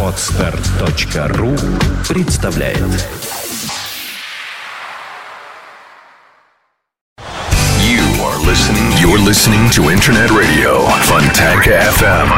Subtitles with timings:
[0.00, 1.56] Отстар.ру
[2.08, 2.78] представляет
[7.80, 8.92] You are listening.
[9.00, 12.30] You're listening to Internet Radio Fontanka FM.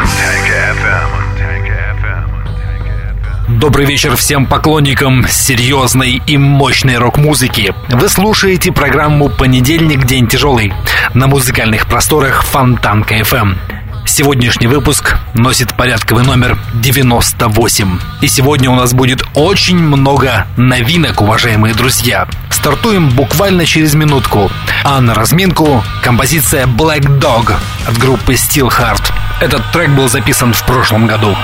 [3.61, 7.75] Добрый вечер всем поклонникам серьезной и мощной рок-музыки.
[7.91, 10.07] Вы слушаете программу «Понедельник.
[10.07, 10.73] День тяжелый»
[11.13, 13.86] на музыкальных просторах Фонтанка FM.
[14.07, 17.99] Сегодняшний выпуск носит порядковый номер 98.
[18.23, 22.29] И сегодня у нас будет очень много новинок, уважаемые друзья.
[22.49, 24.51] Стартуем буквально через минутку.
[24.85, 27.53] А на разминку композиция Black Dog
[27.87, 29.13] от группы Steelheart.
[29.41, 31.37] Этот трек был записан в прошлом году.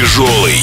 [0.00, 0.62] Тяжелый.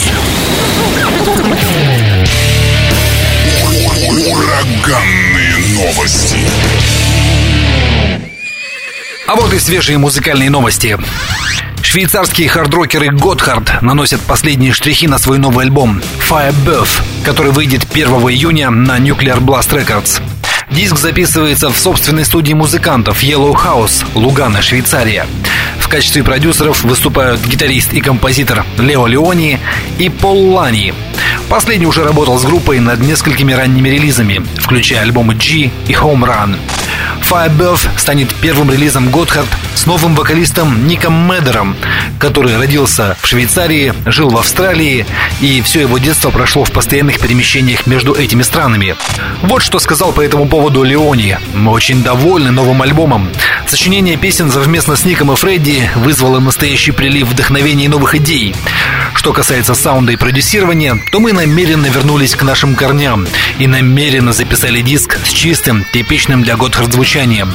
[4.26, 6.40] Ураганные новости.
[9.28, 10.98] А вот и свежие музыкальные новости.
[11.84, 18.08] Швейцарские хардрокеры Готхард наносят последние штрихи на свой новый альбом Fire Birth, который выйдет 1
[18.08, 20.20] июня на Nuclear Blast Records.
[20.72, 25.28] Диск записывается в собственной студии музыкантов Yellow House, Лугана, Швейцария.
[25.88, 29.58] В качестве продюсеров выступают гитарист и композитор Лео Леони
[29.98, 30.94] и Пол Лани.
[31.48, 36.58] Последний уже работал с группой над несколькими ранними релизами, включая альбомы G и Home Run.
[37.30, 41.76] Firebirth станет первым релизом Готхард с новым вокалистом Ником Медером,
[42.20, 45.06] который родился в Швейцарии, жил в Австралии
[45.42, 48.96] и все его детство прошло в постоянных перемещениях между этими странами.
[49.44, 51.38] Вот что сказал по этому поводу Леони.
[51.54, 53.30] «Мы очень довольны новым альбомом.
[53.68, 58.56] Сочинение песен совместно с Ником и Фредди вызвало настоящий прилив вдохновения и новых идей.
[59.14, 63.28] Что касается саунда и продюсирования, то мы намеренно вернулись к нашим корням
[63.60, 67.54] и намеренно записали диск с чистым, типичным для Готхард звучанием.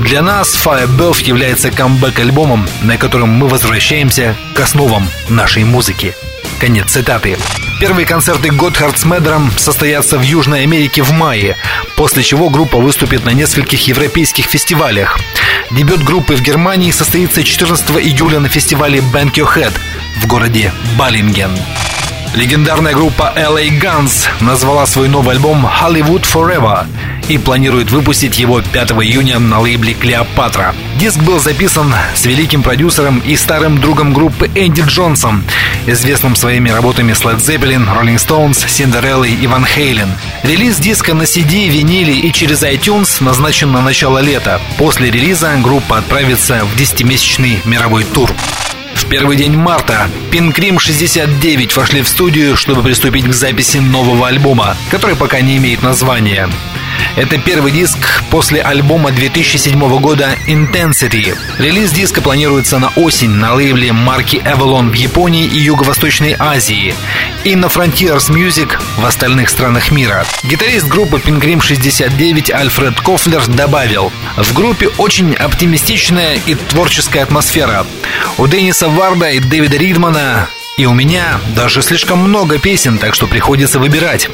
[0.00, 6.16] Для нас Firebirth является камбэк-альбомом, на котором мы возвращаемся к основам нашей музыки.
[6.58, 7.38] Конец цитаты.
[7.78, 11.56] Первые концерты Готхард с Медером состоятся в Южной Америке в мае,
[11.96, 15.16] после чего группа выступит на нескольких европейских фестивалях.
[15.70, 19.72] Дебют группы в Германии состоится 14 июля на фестивале Bank Your Head
[20.16, 21.56] в городе Баллинген.
[22.34, 26.86] Легендарная группа LA Guns назвала свой новый альбом Hollywood Forever
[27.28, 30.74] и планирует выпустить его 5 июня на лейбле Клеопатра.
[30.98, 35.44] Диск был записан с великим продюсером и старым другом группы Энди Джонсом,
[35.86, 40.08] известным своими работами с Led Zeppelin, Rolling Stones, Cinderella и Van Halen.
[40.42, 44.58] Релиз диска на CD, виниле и через iTunes назначен на начало лета.
[44.78, 48.30] После релиза группа отправится в 10-месячный мировой тур.
[49.02, 54.76] В первый день марта Cream 69 вошли в студию, чтобы приступить к записи нового альбома,
[54.90, 56.48] который пока не имеет названия.
[57.16, 61.36] Это первый диск после альбома 2007 года Intensity.
[61.58, 66.94] Релиз диска планируется на осень на лейбле марки Avalon в Японии и Юго-Восточной Азии
[67.44, 70.24] и на Frontiers Music в остальных странах мира.
[70.42, 77.86] Гитарист группы Pink Cream 69 Альфред Кофлер добавил, в группе очень оптимистичная и творческая атмосфера.
[78.38, 83.26] У Денниса Варда и Дэвида Ридмана и у меня даже слишком много песен, так что
[83.26, 84.28] приходится выбирать.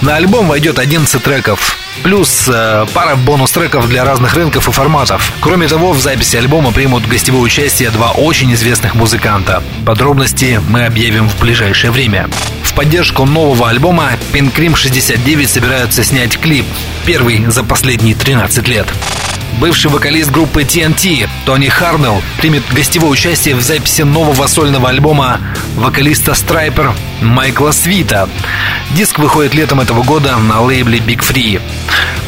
[0.00, 5.32] На альбом войдет 11 треков, плюс э, пара бонус-треков для разных рынков и форматов.
[5.40, 9.62] Кроме того, в записи альбома примут гостевое участие два очень известных музыканта.
[9.84, 12.28] Подробности мы объявим в ближайшее время.
[12.62, 16.66] В поддержку нового альбома Pink Cream 69 собираются снять клип,
[17.04, 18.86] первый за последние 13 лет.
[19.58, 25.40] Бывший вокалист группы TNT Тони Харнелл примет гостевое участие в записи нового сольного альбома
[25.76, 28.28] вокалиста Страйпер Майкла Свита.
[28.94, 31.60] Диск выходит летом этого года на лейбле Big Free.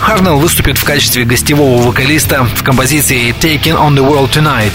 [0.00, 4.72] Харнелл выступит в качестве гостевого вокалиста в композиции Taking on the World Tonight.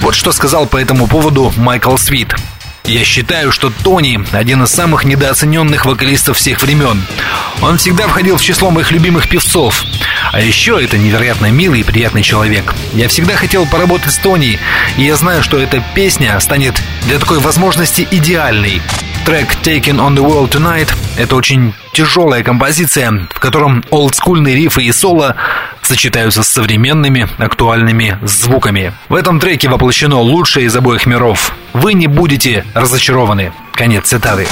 [0.00, 2.34] Вот что сказал по этому поводу Майкл Свит.
[2.88, 7.04] Я считаю, что Тони– один из самых недооцененных вокалистов всех времен.
[7.60, 9.84] Он всегда входил в число моих любимых певцов.
[10.32, 12.74] А еще это невероятно милый и приятный человек.
[12.94, 14.58] Я всегда хотел поработать с Тони,
[14.96, 18.80] и я знаю, что эта песня станет для такой возможности идеальной.
[19.28, 24.90] Трек Taken on the World Tonight– это очень тяжелая композиция, в котором олдскульные рифы и
[24.90, 25.36] соло
[25.82, 28.94] сочетаются с современными актуальными звуками.
[29.10, 31.52] В этом треке воплощено лучшее из обоих миров.
[31.74, 33.52] Вы не будете разочарованы.
[33.74, 34.48] Конец цитаты.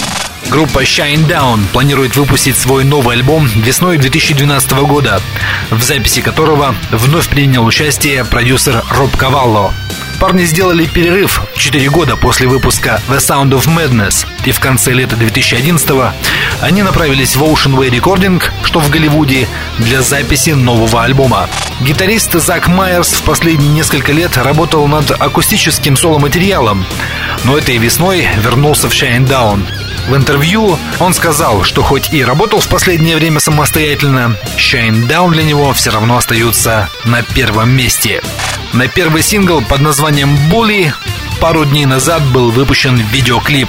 [0.50, 5.22] Группа Shine Down планирует выпустить свой новый альбом весной 2012 года,
[5.70, 9.72] в записи которого вновь принял участие продюсер Роб Кавалло.
[10.18, 15.14] Парни сделали перерыв 4 года после выпуска The Sound of Madness, и в конце лета
[15.16, 15.90] 2011
[16.62, 19.46] они направились в Ocean Way Recording, что в Голливуде,
[19.78, 21.48] для записи нового альбома.
[21.80, 26.86] Гитарист Зак Майерс в последние несколько лет работал над акустическим соло-материалом,
[27.44, 29.85] но этой весной вернулся в Shine Down.
[30.08, 35.42] В интервью он сказал, что хоть и работал в последнее время самостоятельно, Shine Down для
[35.42, 38.22] него все равно остаются на первом месте.
[38.72, 40.92] На первый сингл под названием «Bully»
[41.40, 43.68] пару дней назад был выпущен видеоклип.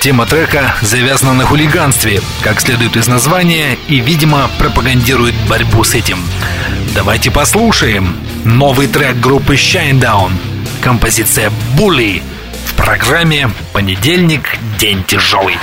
[0.00, 6.18] Тема трека завязана на хулиганстве, как следует из названия, и, видимо, пропагандирует борьбу с этим.
[6.94, 10.32] Давайте послушаем новый трек группы Shinedown,
[10.82, 12.22] композиция «Bully»
[12.78, 14.56] программе «Понедельник.
[14.78, 15.58] День тяжелый».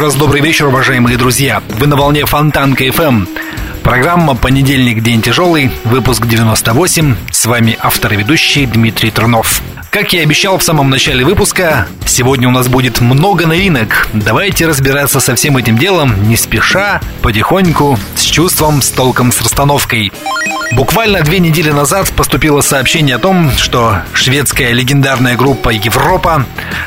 [0.00, 1.62] Раз добрый вечер, уважаемые друзья.
[1.68, 3.28] Вы на волне Фонтанка FM.
[3.82, 5.02] Программа «Понедельник.
[5.02, 7.16] День тяжелый», выпуск 98.
[7.30, 9.60] С вами автор и ведущий Дмитрий Трунов.
[9.90, 14.08] Как я обещал в самом начале выпуска, сегодня у нас будет много новинок.
[14.14, 20.12] Давайте разбираться со всем этим делом не спеша, потихоньку, с чувством, с толком, с расстановкой.
[20.72, 26.46] Буквально две недели назад поступило сообщение о том, что шведская легендарная группа Европа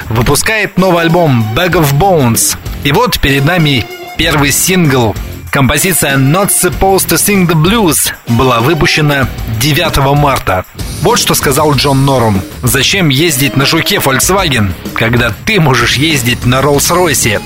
[0.10, 2.58] выпускает новый альбом Bag of Bones.
[2.84, 3.86] И вот перед нами
[4.18, 5.16] первый сингл
[5.50, 9.30] Композиция Not Supposed to Sing the Blues была выпущена
[9.62, 10.66] 9 марта.
[11.02, 12.42] Вот что сказал Джон Норум.
[12.64, 17.40] Зачем ездить на жуке Volkswagen, когда ты можешь ездить на Rolls-Royce?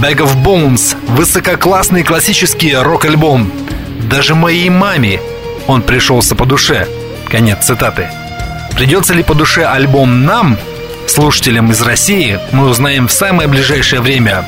[0.00, 3.50] Bag of Bones– высококлассный классический рок-альбом.
[4.08, 5.20] Даже моей маме
[5.66, 6.86] он пришелся по душе.
[7.28, 8.08] Конец цитаты.
[8.76, 10.56] Придется ли по душе альбом нам,
[11.10, 14.44] слушателям из России, мы узнаем в самое ближайшее время.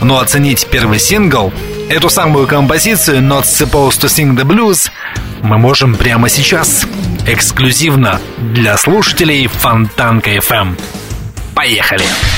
[0.00, 1.52] Но оценить первый сингл
[1.88, 4.90] Эту самую композицию Not Supposed to Sing the Blues
[5.42, 6.86] мы можем прямо сейчас,
[7.26, 10.78] эксклюзивно для слушателей Фонтанка FM.
[11.54, 12.04] Поехали!
[12.04, 12.37] Born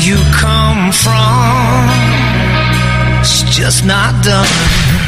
[0.00, 1.88] you come from.
[3.20, 5.07] It's just not done.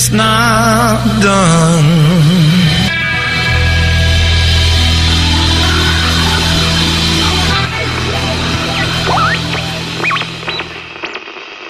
[0.00, 1.84] just not done.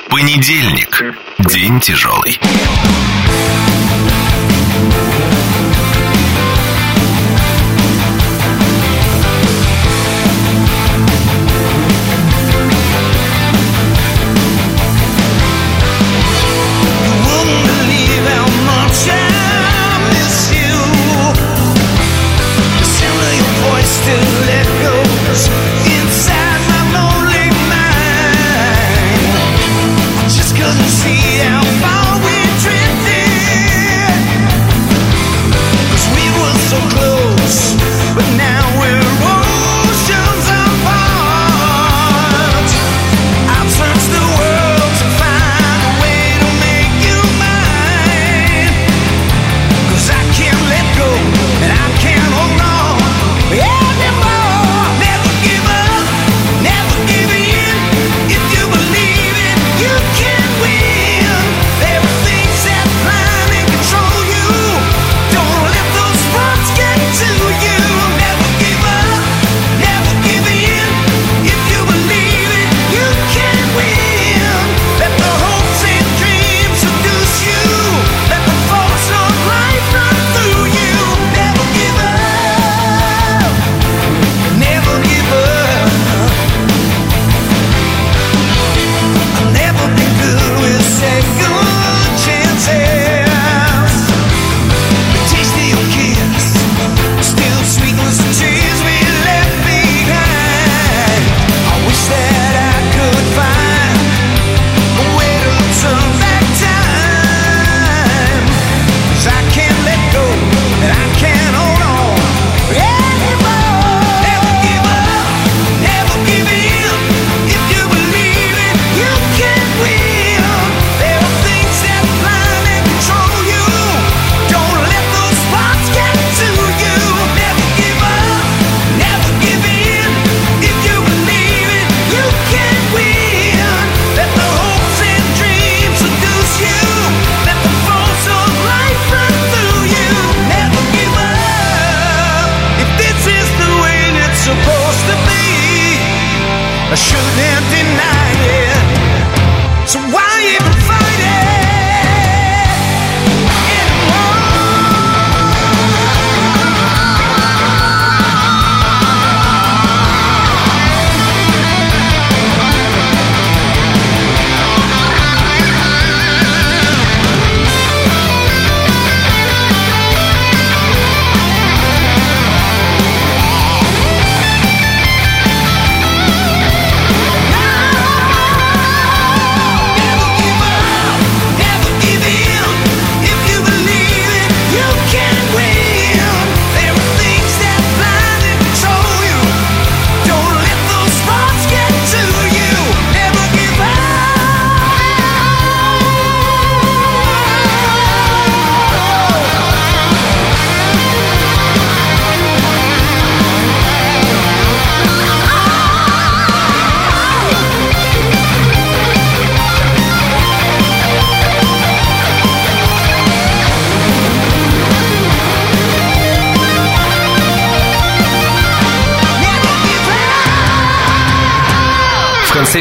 [0.09, 1.17] Понедельник.
[1.49, 2.39] День тяжелый.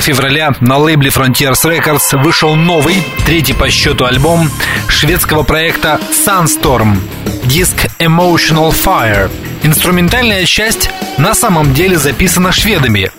[0.02, 4.50] февраля на лейбле Frontiers Records вышел новый, третий по счету альбом
[4.88, 6.98] шведского проекта Sunstorm,
[7.46, 9.32] диск Emotional Fire.
[9.64, 13.12] Инструментальная часть на самом деле записана шведами,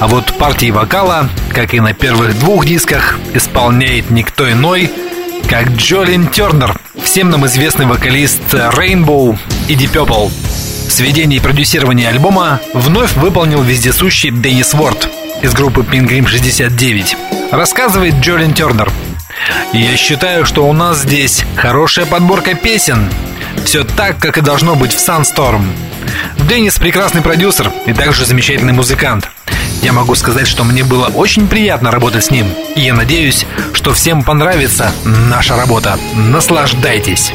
[0.00, 4.90] а вот партии вокала, как и на первых двух дисках, исполняет никто иной,
[5.48, 9.38] как Джолин Тернер, всем нам известный вокалист Rainbow
[9.68, 10.30] и Deep Purple.
[10.90, 15.08] Сведение и продюсирование альбома вновь выполнил вездесущий Деннис Уорд–
[15.42, 17.16] из группы Pingrim 69,
[17.52, 18.90] рассказывает Джолин Тернер.
[19.72, 23.08] Я считаю, что у нас здесь хорошая подборка песен.
[23.64, 25.64] Все так, как и должно быть в Sunstorm.
[26.48, 29.28] Деннис прекрасный продюсер и также замечательный музыкант.
[29.82, 32.46] Я могу сказать, что мне было очень приятно работать с ним.
[32.74, 35.98] И я надеюсь, что всем понравится наша работа.
[36.14, 37.32] Наслаждайтесь!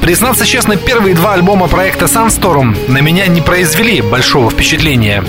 [0.00, 5.22] Признаться честно, первые два альбома проекта Sunstorm на меня не произвели большого впечатления.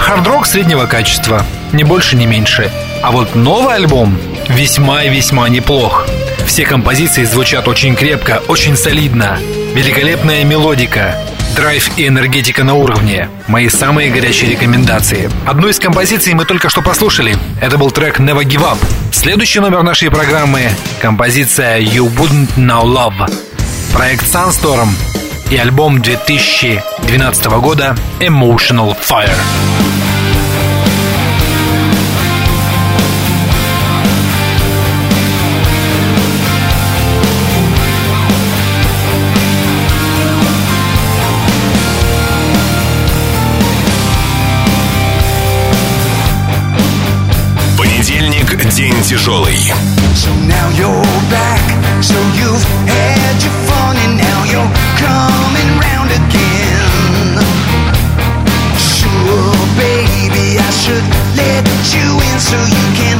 [0.00, 2.72] Хардрок среднего качества, не больше, не меньше.
[3.02, 6.06] А вот новый альбом весьма и весьма неплох.
[6.46, 9.38] Все композиции звучат очень крепко, очень солидно.
[9.74, 11.14] Великолепная мелодика,
[11.54, 13.28] Драйв и энергетика на уровне.
[13.48, 15.30] Мои самые горячие рекомендации.
[15.46, 17.36] Одну из композиций мы только что послушали.
[17.60, 18.78] Это был трек Never Give Up.
[19.12, 20.70] Следующий номер нашей программы–
[21.02, 23.30] композиция You Wouldn't Now Love.
[23.92, 24.88] Проект Sunstorm
[25.50, 29.69] и альбом 2012 года Emotional Fire.
[49.60, 51.60] So now you're back.
[52.02, 57.36] So you've had your fun and now you're coming round again.
[58.80, 61.04] Sure, baby, I should
[61.36, 63.19] let you in so you can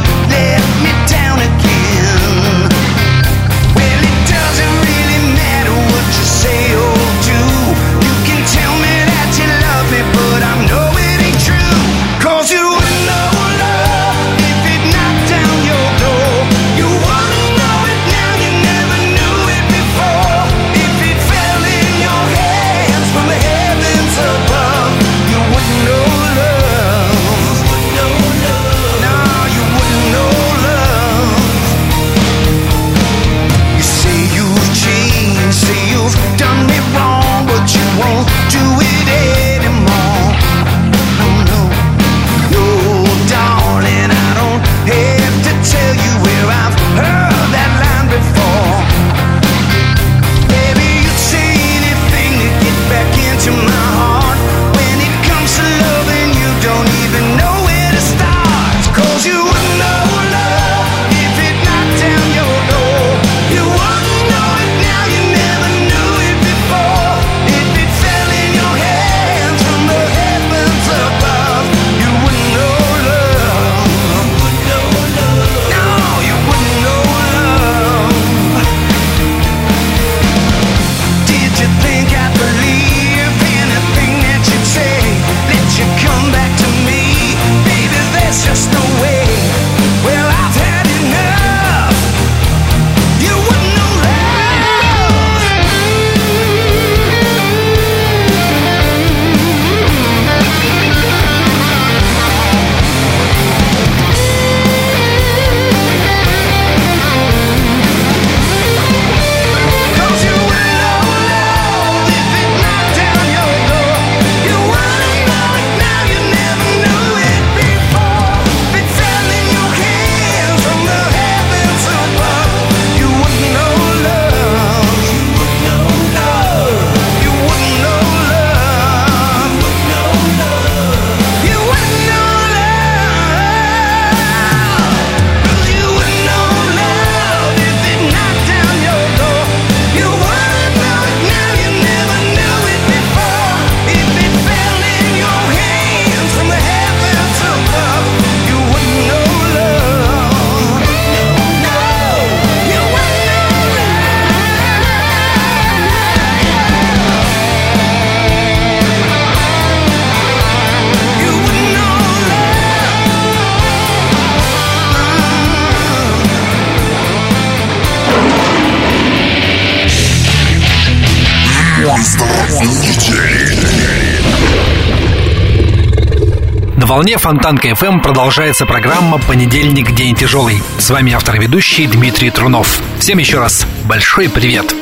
[176.90, 179.94] волне Фонтанка FM продолжается программа «Понедельник.
[179.94, 180.60] День тяжелый».
[180.76, 182.80] С вами автор и ведущий Дмитрий Трунов.
[182.98, 184.74] Всем еще раз большой привет.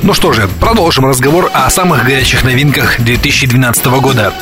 [0.00, 4.32] Ну что же, продолжим разговор о самых горячих новинках 2012 года.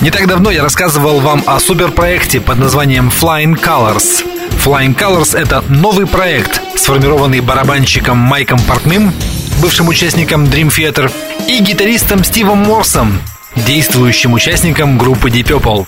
[0.00, 4.24] Не так давно я рассказывал вам о суперпроекте под названием Flying Colors.
[4.64, 9.12] Flying Colors— это новый проект, сформированный барабанщиком Майком Портным,
[9.60, 11.12] бывшим участником Dream Theater,
[11.48, 13.20] и гитаристом Стивом Морсом,
[13.56, 15.86] действующим участником группы Deep Purple.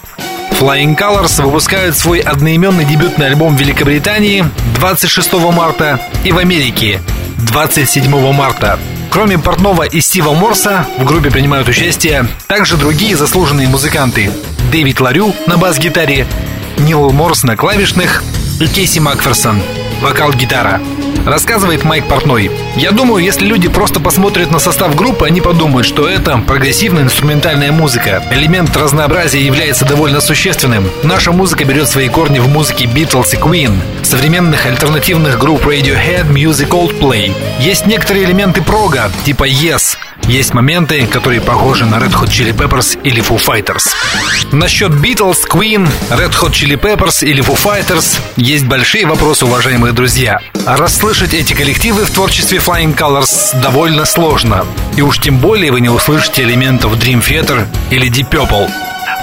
[0.58, 4.44] Flying Colors выпускают свой одноименный дебютный альбом в Великобритании
[4.76, 7.00] 26 марта и в Америке
[7.38, 8.78] 27 марта.
[9.10, 14.30] Кроме Портнова и Стива Морса, в группе принимают участие также другие заслуженные музыканты.
[14.72, 16.26] Дэвид Ларю на бас-гитаре,
[16.78, 18.22] Нил Морс на клавишных
[18.60, 19.62] и Кейси Макферсон
[20.00, 20.80] вокал-гитара.
[21.26, 22.52] Рассказывает Майк Портной.
[22.76, 27.72] Я думаю, если люди просто посмотрят на состав группы, они подумают, что это прогрессивная инструментальная
[27.72, 28.22] музыка.
[28.30, 30.88] Элемент разнообразия является довольно существенным.
[31.02, 36.68] Наша музыка берет свои корни в музыке Beatles и Queen, современных альтернативных групп Radiohead, Music
[36.68, 37.32] Coldplay.
[37.58, 39.96] Есть некоторые элементы прога, типа Yes,
[40.28, 43.88] есть моменты, которые похожи на Red Hot Chili Peppers или Foo Fighters.
[44.52, 50.40] Насчет Beatles, Queen, Red Hot Chili Peppers или Foo Fighters есть большие вопросы, уважаемые друзья.
[50.66, 54.64] Расслышать эти коллективы в творчестве Flying Colors довольно сложно.
[54.96, 58.70] И уж тем более вы не услышите элементов Dream Theater или Deep Purple.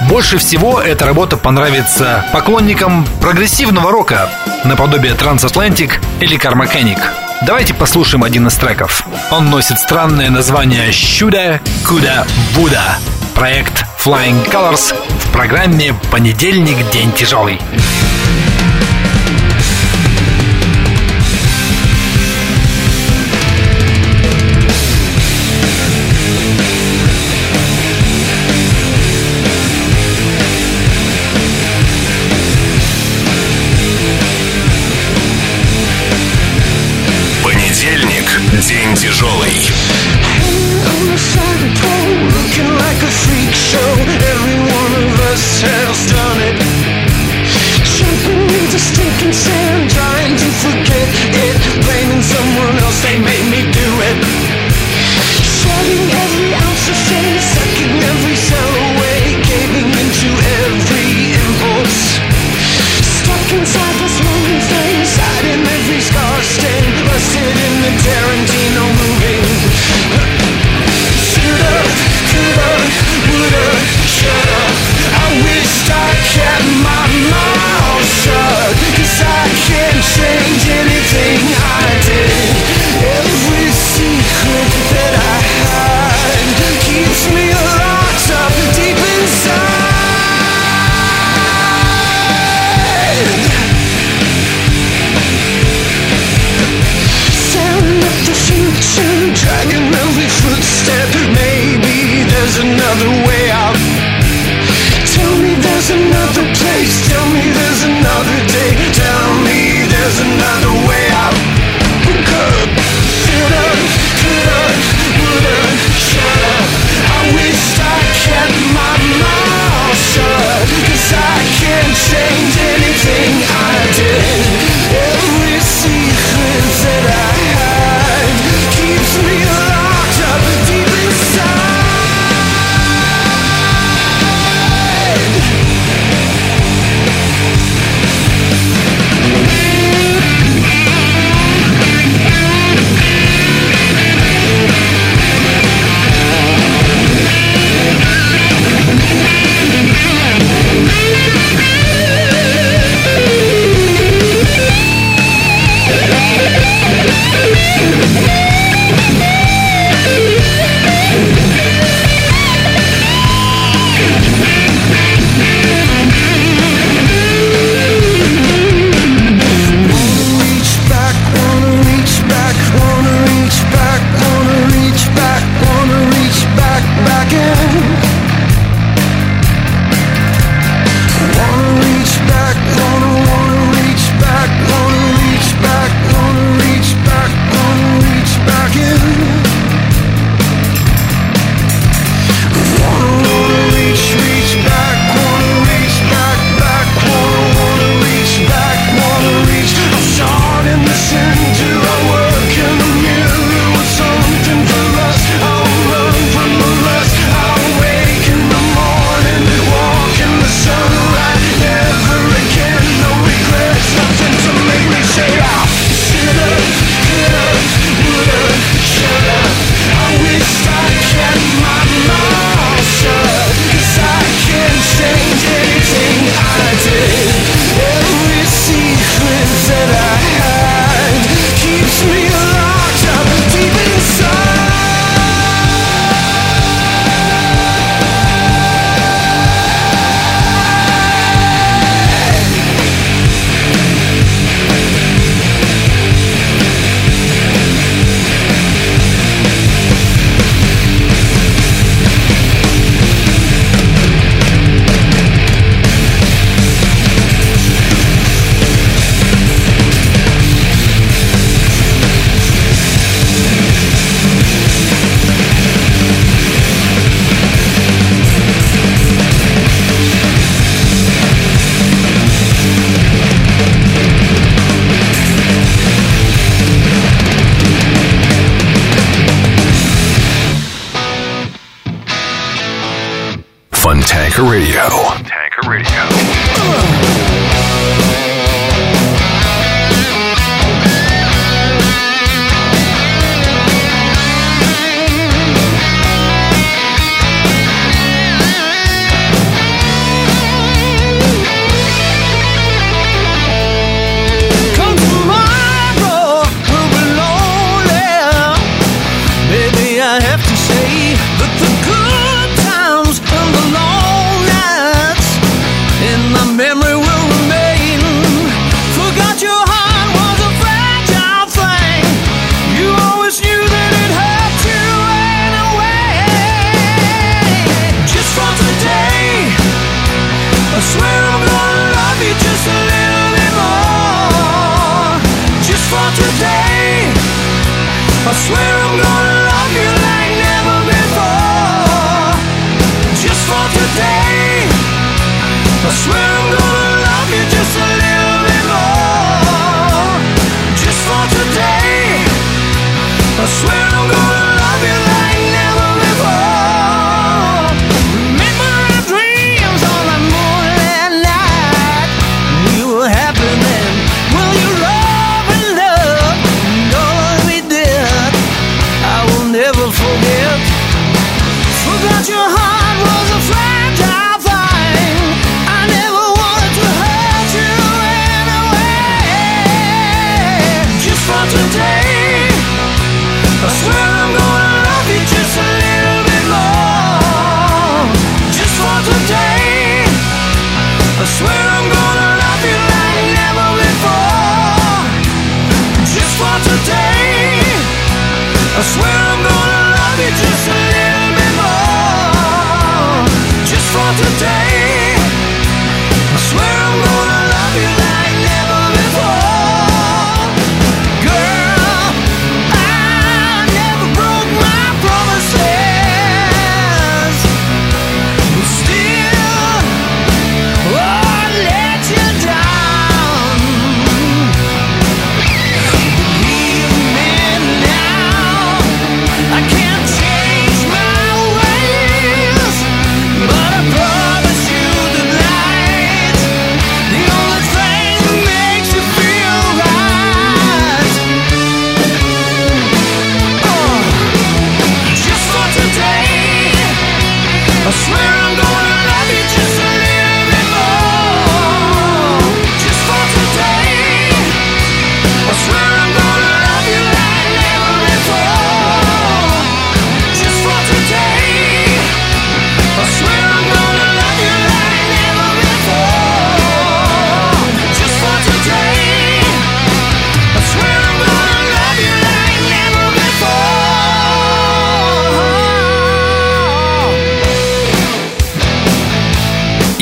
[0.08, 4.28] Больше всего эта работа понравится поклонникам прогрессивного рока,
[4.64, 6.98] наподобие Transatlantic или Carmechanic.
[7.42, 9.06] Давайте послушаем один из треков.
[9.30, 12.96] Он носит странное название «Щуда, Куда, Буда».
[13.34, 16.76] Проект Flying Colors в программе «Понедельник.
[16.90, 17.60] День тяжелый».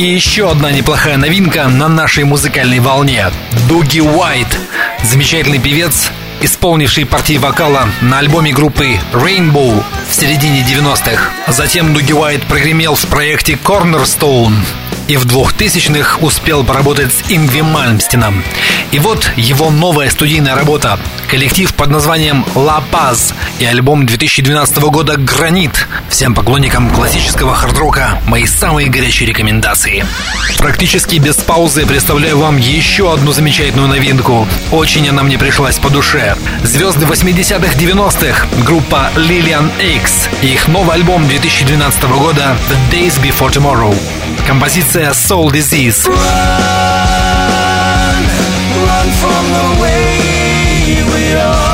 [0.02, 3.30] И еще одна неплохая новинка на нашей музыкальной волне.
[3.68, 4.48] Дуги Уайт,
[5.04, 9.80] замечательный певец, исполнивший партии вокала на альбоме группы Rainbow
[10.10, 11.30] в середине 90-х.
[11.46, 14.56] Затем Дуги Уайт прогремел в проекте Cornerstone
[15.06, 18.42] и в 2000-х успел поработать с Ингви Мальмстином.
[18.90, 20.98] И вот его новая студийная работа
[21.32, 25.88] коллектив под названием «Ла Паз» и альбом 2012 года «Гранит».
[26.10, 30.04] Всем поклонникам классического хардрока мои самые горячие рекомендации.
[30.58, 34.46] Практически без паузы представляю вам еще одну замечательную новинку.
[34.70, 36.36] Очень она мне пришлась по душе.
[36.64, 43.50] Звезды 80-х 90-х, группа Lillian X и их новый альбом 2012 года «The Days Before
[43.50, 43.96] Tomorrow».
[44.46, 46.06] Композиция «Soul Disease».
[46.08, 46.16] Run,
[48.84, 50.01] run from the way
[51.32, 51.71] you.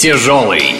[0.00, 0.76] Тяжелый.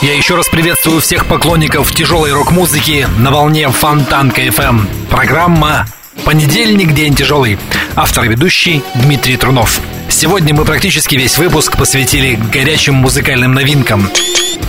[0.00, 4.86] Я еще раз приветствую всех поклонников тяжелой рок-музыки на волне Фонтанка FM.
[5.10, 5.86] Программа
[6.24, 6.94] «Понедельник.
[6.94, 7.58] День тяжелый».
[7.94, 9.82] Автор и ведущий Дмитрий Трунов.
[10.08, 14.08] Сегодня мы практически весь выпуск посвятили горячим музыкальным новинкам.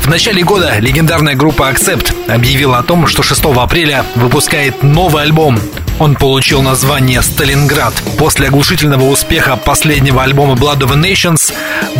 [0.05, 5.59] В начале года легендарная группа Accept объявила о том, что 6 апреля выпускает новый альбом.
[5.97, 7.91] Он получил название «Сталинград».
[8.19, 11.51] После оглушительного успеха последнего альбома Blood of the Nations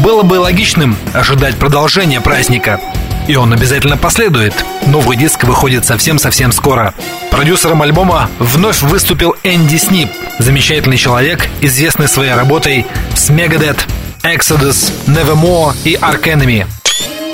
[0.03, 2.79] было бы логичным ожидать продолжения праздника.
[3.27, 4.53] И он обязательно последует.
[4.85, 6.93] Новый диск выходит совсем-совсем скоро.
[7.31, 12.85] Продюсером альбома вновь выступил Энди Снип, замечательный человек, известный своей работой
[13.15, 13.79] с Megadeth,
[14.21, 16.67] Exodus, Nevermore и Ark Enemy.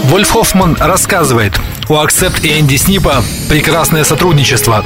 [0.06, 1.54] Вольф Хоффман рассказывает,
[1.88, 4.84] у Accept и Энди Снипа прекрасное сотрудничество.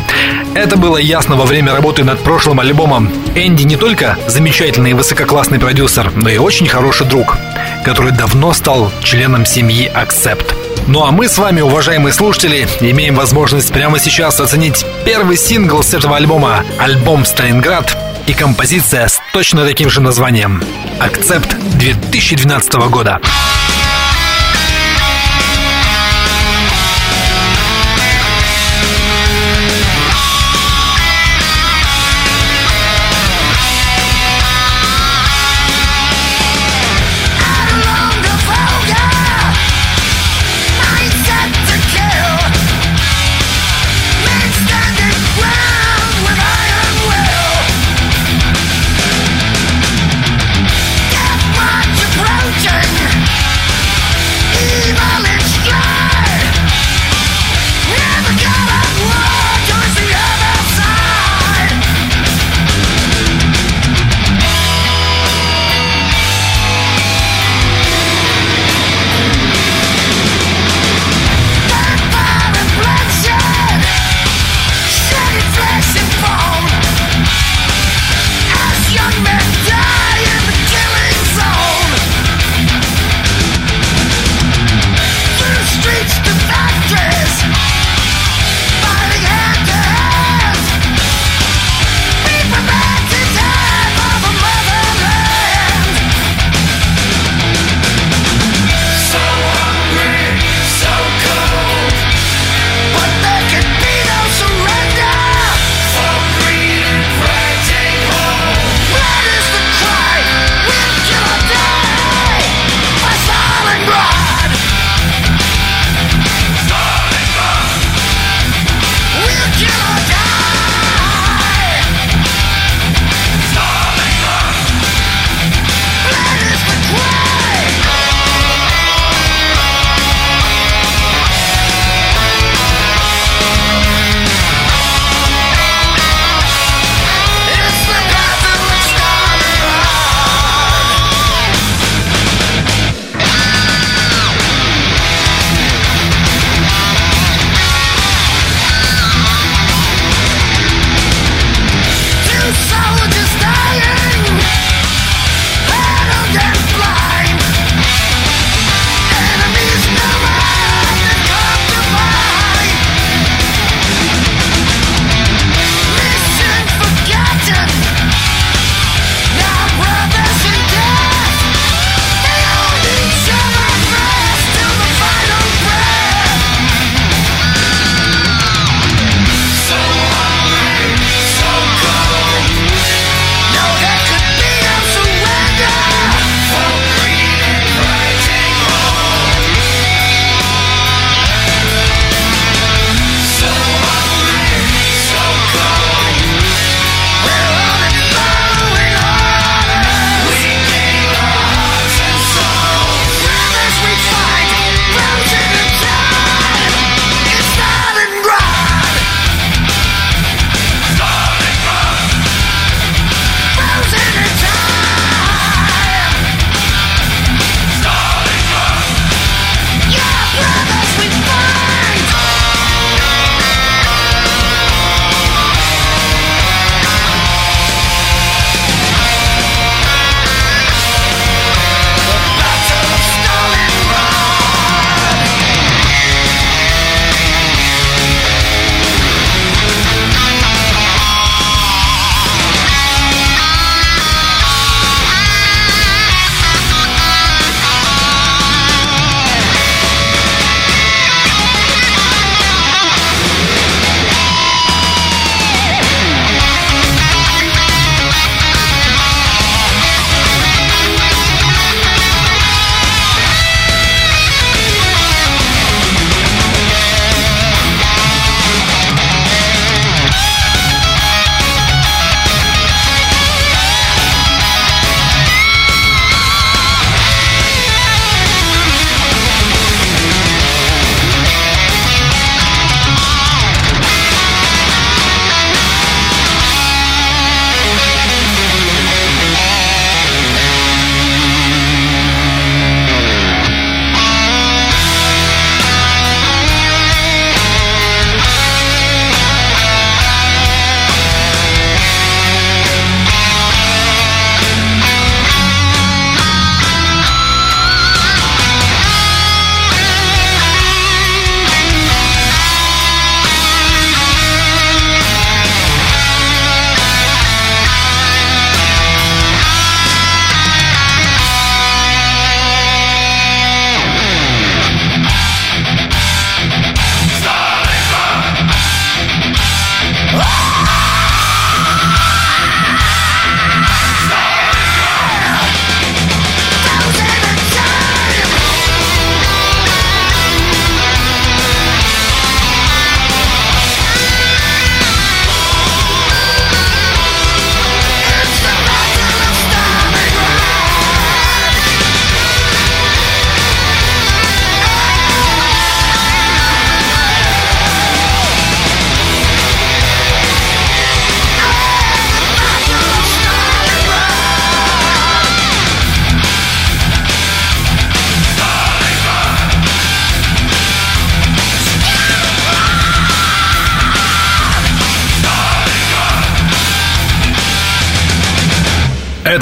[0.54, 3.12] Это было ясно во время работы над прошлым альбомом.
[3.36, 7.38] Энди не только замечательный и высококлассный продюсер, но и очень хороший друг,
[7.84, 10.54] который давно стал членом семьи Accept.
[10.88, 15.94] Ну а мы с вами, уважаемые слушатели, имеем возможность прямо сейчас оценить первый сингл с
[15.94, 17.98] этого альбома, альбом «Сталинград»
[18.28, 20.64] и композиция с точно таким же названием
[21.00, 23.20] «Акцепт» 2012 года.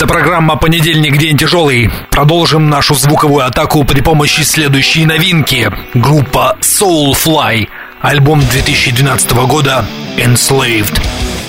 [0.04, 1.16] Это программа «Понедельник.
[1.16, 1.90] День тяжелый».
[2.10, 5.72] Продолжим нашу звуковую атаку при помощи следующей новинки.
[5.94, 7.70] Группа Soulfly.
[8.02, 9.86] Альбом 2012 года
[10.18, 11.02] «Enslaved».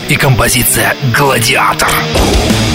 [0.09, 1.89] И композиция «Гладиатор».
[1.89, 2.74] Понедельник.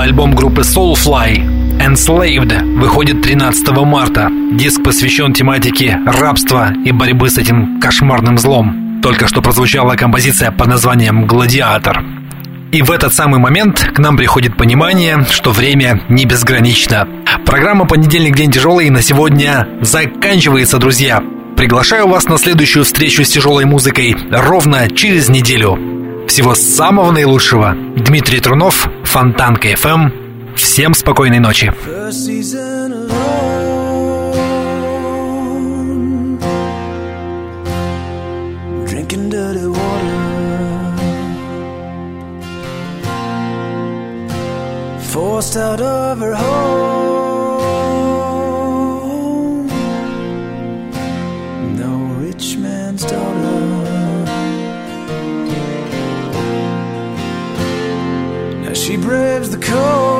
[0.00, 4.30] Новый альбом группы Soulfly Enslaved выходит 13 марта.
[4.50, 9.00] Диск посвящен тематике рабства и борьбы с этим кошмарным злом.
[9.02, 12.02] Только что прозвучала композиция под названием «Гладиатор».
[12.72, 17.06] И в этот самый момент к нам приходит понимание, что время не безгранично.
[17.44, 18.34] Программа «Понедельник.
[18.34, 21.22] День тяжелый» на сегодня заканчивается, друзья.
[21.58, 25.78] Приглашаю вас на следующую встречу с тяжелой музыкой ровно через неделю.
[26.26, 27.76] Всего самого наилучшего.
[27.96, 30.54] Дмитрий Трунов, Фонтанка FM.
[30.54, 31.72] Всем спокойной ночи.
[45.12, 46.99] Forced out of her home
[59.10, 60.19] Braves the cold